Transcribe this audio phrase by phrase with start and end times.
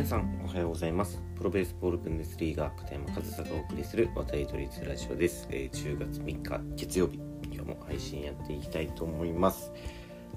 [0.00, 1.22] 皆さんおはようございます。
[1.36, 7.20] プロベースボールブンデスリーガ片山和沙がお送りする渡り鳥ラジオです、えー、10月3日月曜日
[7.52, 9.70] 今日も配信やっていきたいと思います。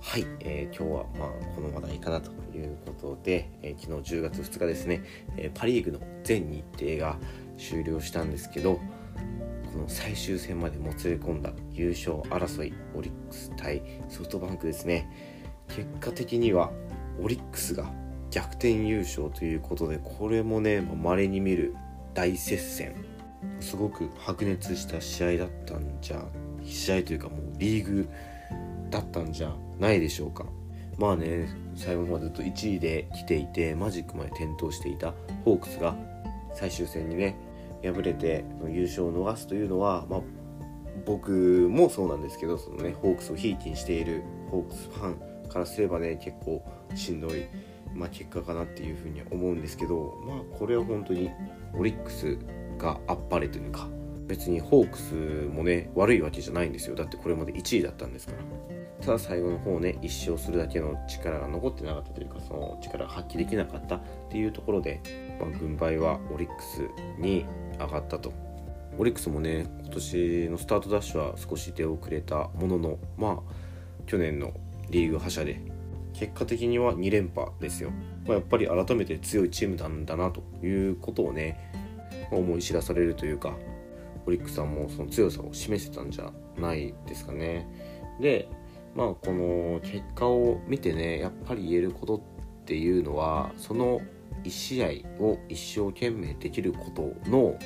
[0.01, 5.01] はい、えー、今日はまあこの話題かなということで、えー、昨日10月2日ですね、
[5.37, 7.17] えー、パ・リーグの全日程が
[7.57, 8.81] 終了したんですけど
[9.71, 15.09] この最終戦までもつれ込んだ優勝争いオリックス対ソフトバンクですね。
[15.69, 16.69] 結果的には
[17.21, 18.02] オリックスが
[18.33, 21.75] 逆転優勝ということでこれもねまれに見る
[22.15, 22.95] 大接戦。
[23.59, 26.25] すごく白熱した試合だったんじゃ
[26.63, 28.09] 試合というかもうリーグ
[28.89, 30.45] だったんじゃないでしょうか。
[30.97, 35.13] まあね最後までずっと1位で来ていてマジックまで転倒していた
[35.45, 35.95] ホークスが
[36.55, 37.35] 最終戦にね
[37.83, 40.21] 敗れて優勝を逃すというのは、まあ、
[41.05, 41.31] 僕
[41.69, 46.63] もそうなんですけどその、ね、ホークスをひいきにしているホークスファンからすればね結構
[46.95, 47.45] しんどい
[47.93, 51.29] まあ、結果かなっていうふうに思うんですけど、まあ、これは本当に
[51.73, 52.37] オリックス
[52.77, 53.87] があっぱれというか
[54.27, 55.13] 別にホークス
[55.53, 56.95] もね悪いわけじゃないんですよ。
[56.95, 58.39] だってこれまで1位だったんですから。
[59.05, 65.01] ただ最後の方ね1勝するだけの力が残ってなかったというかその力が発揮できなかったっていうところで、
[65.41, 66.87] まあ、軍配はオリックス
[67.19, 67.45] に
[67.79, 68.31] 上がったと。
[68.97, 73.53] オリックスもね今年のスタートダッシュは少し出遅れたもののまあ
[74.05, 74.53] 去年の
[74.89, 75.59] リーグ覇者で
[76.13, 77.91] 結果的には2連覇ですよ、
[78.25, 81.71] まあ、やっぱり改めて強いチームなんだなということをね
[82.31, 83.55] 思い知らされるというか
[84.25, 87.67] オリックスさんもその強さを示せたんじゃないですかね。
[88.21, 88.47] で
[88.95, 92.21] まあこの結果を見てねやっぱり言えることっ
[92.65, 93.99] ていうのはその
[94.43, 94.87] 1試合
[95.23, 97.57] を一生懸命できることの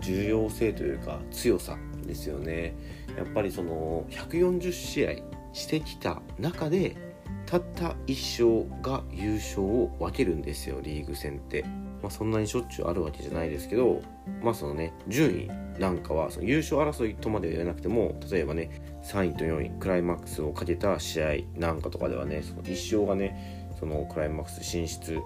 [0.00, 2.74] 重要性というか強さですよね。
[3.16, 5.12] やっぱりその140試合
[5.52, 7.13] してきた中で
[7.46, 11.64] たった1勝が優勝を分けるんですよリーグ戦って。
[12.04, 14.02] まあ、そんなにしょっちゅうあるわけじゃないですけど
[14.42, 25.18] まあそのね順位なんかはその優勝争いとまでは言わなくても例えばね3位と4位クライマックスをかけた試合なんかとかではねその1勝がねそのクライマックス進出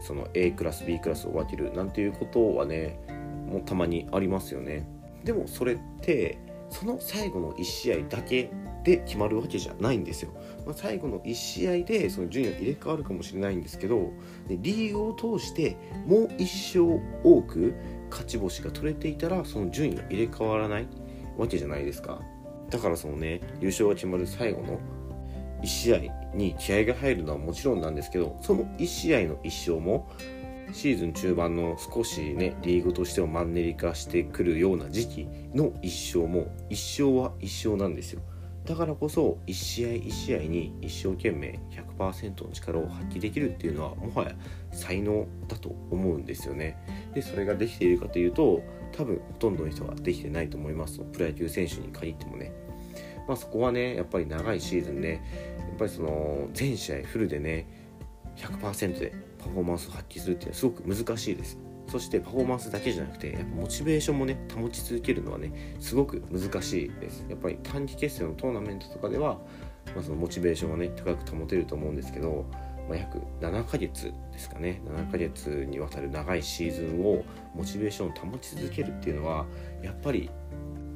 [0.00, 2.98] その A クラス B クラスを分けるなんていうことはね
[3.48, 4.88] もうたまにありますよね。
[5.22, 6.38] でもそれって
[6.70, 8.50] その最後の1試合だけ
[8.84, 10.30] で決まるわけじゃないんですよ。
[10.66, 14.12] まあ、最後の1試合でその順位が入れ替わるかもしれないんですけど
[14.48, 15.76] リーグを通して
[16.06, 17.74] もう1勝多く
[18.10, 20.88] 勝ち星が取れていたらその順位が入れ替わらない
[21.36, 22.20] わけじゃないですか。
[22.70, 24.80] だからそのね優勝が決まる最後の
[25.62, 25.98] 1試合
[26.34, 30.08] に気合が入るのはもちろんなんですけどその1試合の1勝も
[30.72, 38.22] シーズン中盤の少しねリーグとしてはマンネリ化してくるような時期の1勝も1勝は1勝なんですよ。
[38.64, 41.60] だからこそ1試合1試合に一生懸命
[41.98, 44.34] 100%の力を発揮できるっていうのはもはや
[44.72, 46.78] 才能だと思うんですよね。
[47.14, 51.00] でそれができているかというと多分ほとんどの人ができてないと思います。
[51.00, 52.52] プロ野球選手に限ってもね。
[53.28, 55.22] まあそこはねやっぱり長いシーズンね
[55.58, 57.66] やっぱりその全試合フルでね
[58.36, 59.12] 100%で
[59.44, 61.58] パフォーマンスを発揮するっていうのはすごく難しいです。
[61.86, 67.26] そしてパフォーマンスだけじゃなくてやっぱモチベーションもね保ち続けるのはねすごく難しいです。
[67.28, 69.38] やっぱり短期決戦のトーナメントとかでは、
[69.94, 72.46] まあ、そのモチベーションはね高く保てると思うんですけど、
[72.88, 74.80] まあ、約7ヶ月ですかね。
[74.86, 77.22] 7ヶ月にわたる長いシーズンを
[77.54, 79.44] モチベーションを保ち続けるっていうのは
[79.82, 80.30] やっぱり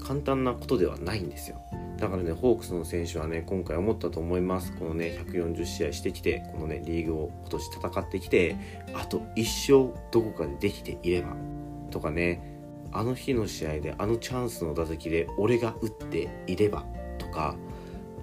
[0.09, 1.61] 簡単なことではないんですよ。
[1.99, 4.73] だからねホークスの選手はね今回思ったと思います。
[4.73, 8.57] このね140試合してきてこのねリーグを今年戦ってきて
[8.95, 11.37] あと1勝どこかでできていれば
[11.91, 12.43] とかね
[12.91, 16.87] あの日の試合であのチャンスの打席で俺が打っていれば
[17.19, 17.55] とか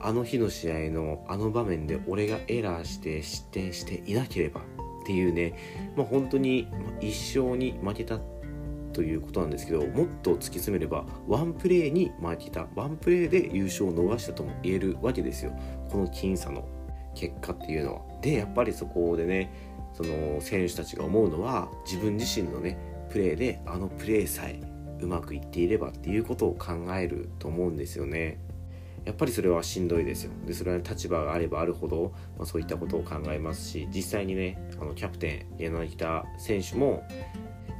[0.01, 4.63] あの日の試合のあの場面で俺がエラーして失点していなければっ
[5.05, 5.53] ていうね、
[5.95, 6.67] まあ、本当に
[6.99, 8.17] 一勝に負けた
[8.95, 15.51] ということなんですけどもっと突き詰めればワンプレーに負けたワンプレーで優勝を逃したとも言えるわけですよ
[15.89, 16.65] この僅差の
[17.13, 18.01] 結果っていうのは。
[18.21, 19.53] でやっぱりそこでね
[19.93, 22.77] その選手たちが思うのは自分自身のね
[23.09, 24.61] プレーであのプレーさえ
[25.01, 28.39] うまくいっていればっていうことを考えると思うんですよね。
[29.03, 30.31] やっぱりそれはしんどいですよ。
[30.47, 37.03] で、それは立場があればあるほど、まあ、そういったことを考えますし、実際にね、あのキャプテン、柳田選手も、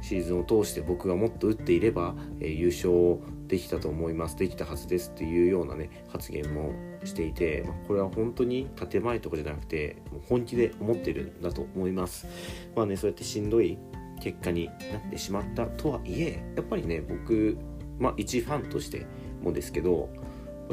[0.00, 6.72] シーズンを通して僕がもっと打っていれば、えー、優勝できたと思いますできたはずですっていうようなね発言も
[7.04, 12.26] していて、まあ、これは本当に建前とかじゃなくてもう本気で思ってるんだと思います。
[12.74, 13.78] まあねそうやってしんどい
[14.20, 17.58] 結果になってしまったとはいえやっぱりね僕
[17.98, 19.06] まあ一ファンとして
[19.42, 20.08] もですけど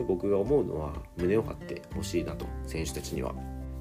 [0.08, 3.34] 僕が思うのは胸を張ってほしいなと選手たちには。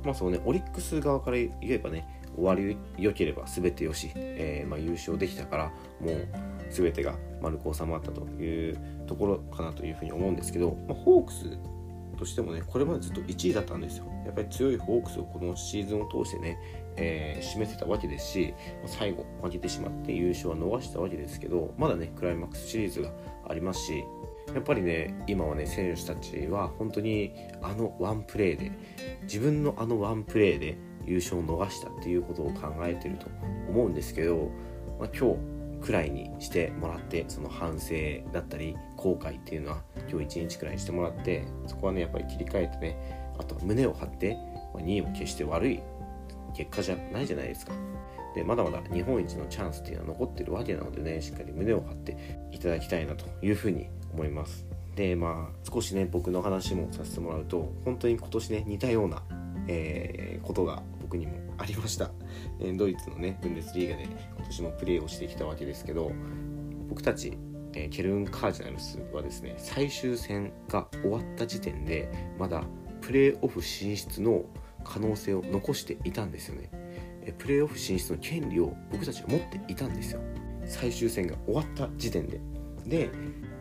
[0.04, 6.28] まあそうねオリックス側から言えばね終わり良ければ全てよし、えー、まあ、優勝できたからもう
[6.70, 11.58] 全てが丸く収まったというところかなというふうに思うんですけど、まあ、ホークス
[12.18, 14.06] としてもねこれまでずっと1位だったんですよ。
[14.24, 16.56] やっぱり強いホークスをこのシーズンを通してね、
[16.96, 18.54] えー、示せたわけですし
[18.86, 23.10] 最後負けてしまって優勝は逃したわけですけどまだねクライマックスシリーズが
[23.48, 24.04] ありますし
[24.54, 27.32] やっぱりね今はね選手たちは本当に
[27.62, 28.72] あのワンプレーで
[29.22, 30.76] 自分のあのワンプレーで
[31.06, 33.26] 優勝を逃したっていうことを考えてると
[33.68, 34.50] 思うんですけど、
[34.98, 35.38] まあ、今日
[35.82, 37.94] くらいにしてもらってその反省
[38.32, 44.36] だったり後悔っていうのは今日一日くらいにしてもらってそこはねやっぱり切り替えてねあとは胸を張って、
[44.72, 45.80] ま、2位も決して悪い
[46.54, 47.72] 結果じゃないじゃないですか。
[48.34, 54.64] でまだまだ日本一のチャンスっていうのは残ってるわけなのでねしっかり胸を張っていただきたいなというふうに思います
[54.96, 59.22] でまあ少しね僕の話もさせてもらうと本当に今年ね似たような、
[59.68, 62.10] えー、ことが僕にもありました、
[62.60, 66.12] えー、ドイツのねブンデスリーガで今年もプレーをしてきたわけですけど
[66.88, 67.38] 僕たち、
[67.74, 72.62] えー、ケルンカージナルスはですね最終戦が終わった時点でまだ
[73.00, 74.44] プレーオフ進出の
[74.84, 76.70] 可能性を残していたんですよね。
[77.24, 80.20] えプレーオフ進出の権利を僕たちは持っていたんですよ。
[80.66, 82.40] 最終戦が終わった時点で。
[82.86, 83.10] で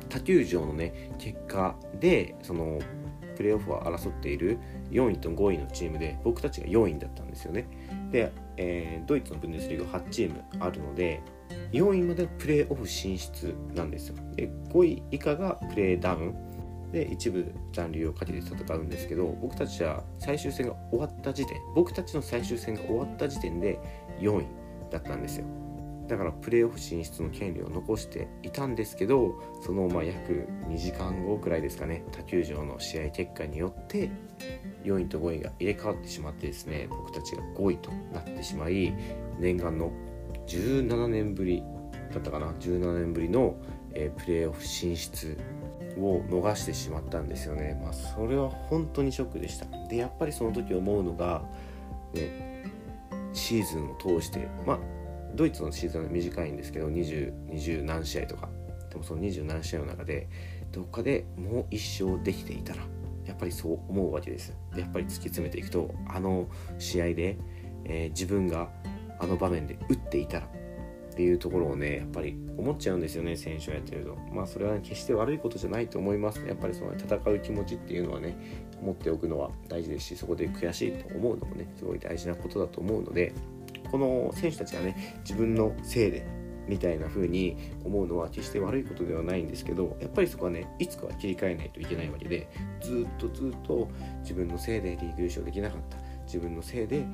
[0.09, 2.80] 他球場のね結果でその
[3.41, 4.59] プレーオフを争っている
[4.91, 7.65] 4位と5位のチームで僕たちが4位だったんですよね。
[8.11, 11.21] で、えー、ドイツのブンデスリーガ8チームあるので
[11.71, 14.15] 4位までプレーオフ進出なんですよ。
[14.35, 16.35] で5位以下がプレーダウン。
[16.91, 23.79] で一部残留をかけて戦うんですけど僕たちは最終戦が終わった時点僕たちの最終戦が終わった時点で
[24.19, 24.45] 4位
[24.91, 25.60] だったんですよ。
[26.11, 34.11] だからプレーオフ進出の権利を残していたんですけどそのまあ約2時間後くらいですかね他球場の試合結果によって
[34.83, 38.93] 4位と5位が入れ替わってしまってですね僕たちが5位となってしまい
[39.39, 39.89] 念願の
[40.47, 41.63] 17年ぶり
[42.13, 43.55] だったかな17年ぶりの、
[43.93, 45.37] えー、プレーオフ進出
[45.97, 47.79] を逃してしまったんですよね。
[47.81, 49.65] まあ、それは本当にショックでした。
[49.87, 51.43] で、やっぱりその時思うのが、
[52.13, 52.65] ね、
[53.33, 54.79] シーズンを通して、まあ、
[55.35, 58.49] ドイツのシーズンは短いんですけど20、20何試合とか。
[58.89, 60.27] でもその20何試合の中で
[60.71, 62.81] どっかでもう一勝できていたら
[63.25, 64.53] やっぱりそう思うわけです。
[64.75, 66.47] でやっぱり突き詰めていくとあの
[66.77, 67.37] 試合で、
[67.85, 68.69] えー、自分が
[69.19, 70.47] あの場面で打っていたら
[71.11, 74.17] っていうところをねやっぱり思っちゃうんですよね選手をやってると。
[74.33, 76.41] まあそれは、ね、決して悪いことじゃないと思います。
[76.45, 78.35] やっぱりその戦う気持ちっていうのはね
[78.81, 83.33] 持っておくのは大事ですしそこで悔しいと思うのもねすごい大事なことだと思うので
[83.91, 86.25] この選手たちがね自分のせいで
[86.67, 92.49] みたいな風に思うのは決して悪いことではないんですけどやっぱりそこはねいつかは切り替えないといけないわけで
[92.81, 93.89] ずっとずっと
[94.21, 97.05] 自分のせいでリーグ優勝できなかった自分のせいで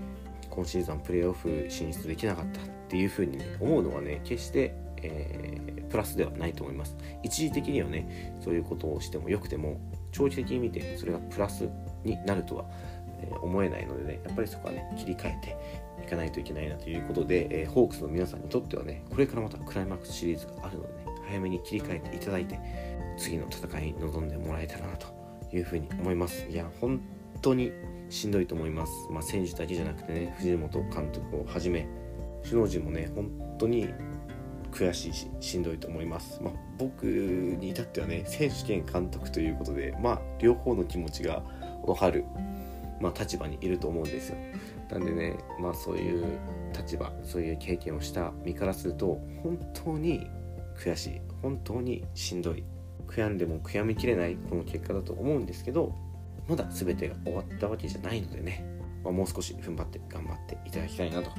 [0.50, 6.95] 今シーズンプレーオフ進出できなかったっていう風に、ね、思うのはね決して、えー、プラスではないと思います。
[7.24, 9.79] 一時的にはねそういうことをしてもよくても
[10.12, 11.69] 長期的に見てそれがプラス
[12.03, 12.65] になるとは
[13.21, 15.57] え思えないのでねやっぱりそこはね切り替えて
[16.03, 22.59] いかないといけないなということで、え、ホークスの皆さんにとってはねこれからまたクライマックスシリーズがあるのでね早めに切り替えていただいて
[23.17, 25.07] 次の戦いに臨んでもらえたらなと
[25.51, 26.47] いうふうに思います。
[26.49, 27.01] いや本
[27.41, 27.71] 当に
[28.09, 31.88] しんどいと思います、まあ、選手だけじゃなくてね藤本監督をはじめ
[32.43, 33.89] 首脳陣もね本当に
[34.71, 41.43] 悔しいししんどいと思います、まあ、僕に至ってはね選手兼監督ということでまあ両方の気持ちが
[41.86, 42.25] 分かる
[43.00, 44.38] まあ、立場にいると思うんですよ。
[44.89, 46.25] なんでね、まあ、そういう
[46.75, 50.30] 立場そういう経験をした身からすると本当に
[50.77, 52.63] 悔しい本当にしんどい
[53.08, 55.94] 悔やんでも悔やみきれないこの結果だと思うんですけど
[56.48, 58.66] まだ全てが終わったわけじゃないのでね、
[59.04, 61.32] まあ、もう少し踏ん張って頑張っていただきたいなと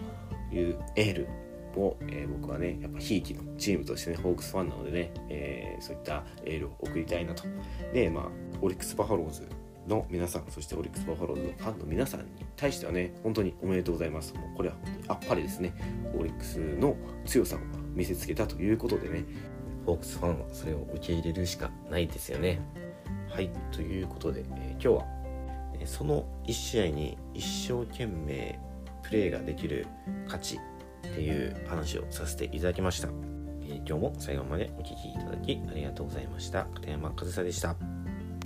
[0.54, 1.28] いうエール
[1.76, 7.44] を、えー、僕はねやっぱひいきのチームとしてねホークスファンなのでね、えー、そういったエールを送りたいなと
[7.92, 8.24] でまあ
[8.60, 9.48] オリックス・バファローズ
[9.88, 12.26] の皆さん、そしてオリックス・バファローズのファンの皆さんに
[12.56, 14.34] 対してはね、本当におめでとうございます。
[14.34, 15.72] もうこれは本当にあっぱれですね。
[16.18, 17.58] オリックスの強さを
[17.94, 19.24] 見せつけたということでね、
[19.86, 22.60] ホークスファンはそれを受け入れるしかないですよね。
[23.30, 25.06] はい、ということで、えー、今日は、
[25.80, 28.58] え、その1試合に一生懸命
[29.02, 29.86] プレーができる
[30.28, 30.58] 価値っ
[31.02, 33.08] ていう話をさせていただきました。
[33.62, 36.66] えー、今日も最後までお聴きいただきありがとうございました。
[36.74, 37.87] 片山和沙でした。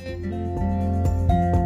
[0.05, 1.62] Thank you.